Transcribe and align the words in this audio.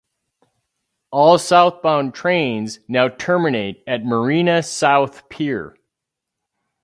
All 1.11 1.37
southbound 1.37 2.15
trains 2.15 2.79
now 2.87 3.07
terminate 3.07 3.83
at 3.85 4.03
Marina 4.03 4.63
South 4.63 5.29
Pier. 5.29 5.77